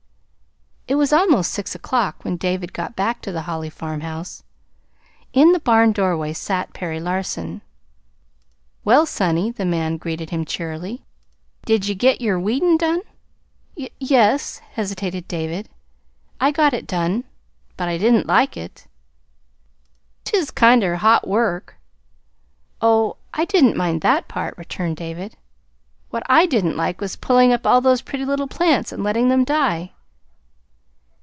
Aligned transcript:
It 0.87 0.95
was 0.95 1.13
almost 1.13 1.53
six 1.53 1.73
o'clock 1.73 2.25
when 2.25 2.35
David 2.35 2.73
got 2.73 2.97
back 2.97 3.21
to 3.21 3.31
the 3.31 3.43
Holly 3.43 3.69
farmhouse. 3.69 4.43
In 5.31 5.53
the 5.53 5.59
barn 5.61 5.93
doorway 5.93 6.33
sat 6.33 6.73
Perry 6.73 6.99
Larson. 6.99 7.61
"Well, 8.83 9.05
sonny," 9.05 9.51
the 9.51 9.63
man 9.63 9.95
greeted 9.95 10.31
him 10.31 10.43
cheerily, 10.43 11.05
"did 11.65 11.87
ye 11.87 11.95
get 11.95 12.19
yer 12.19 12.37
weedin' 12.37 12.75
done?" 12.75 13.03
"Y 13.77 13.89
yes," 14.01 14.59
hesitated 14.73 15.29
David. 15.29 15.69
"I 16.41 16.51
got 16.51 16.73
it 16.73 16.87
done; 16.87 17.23
but 17.77 17.87
I 17.87 17.97
didn't 17.97 18.27
like 18.27 18.57
it." 18.57 18.85
"'T 20.25 20.35
is 20.35 20.51
kinder 20.51 20.97
hot 20.97 21.25
work." 21.25 21.77
"Oh, 22.81 23.15
I 23.33 23.45
didn't 23.45 23.77
mind 23.77 24.01
that 24.01 24.27
part," 24.27 24.57
returned 24.57 24.97
David. 24.97 25.37
"What 26.09 26.23
I 26.27 26.45
didn't 26.45 26.75
like 26.75 26.99
was 26.99 27.15
pulling 27.15 27.53
up 27.53 27.65
all 27.65 27.79
those 27.79 28.01
pretty 28.01 28.25
little 28.25 28.47
plants 28.49 28.91
and 28.91 29.03
letting 29.03 29.29
them 29.29 29.45
die." 29.45 29.93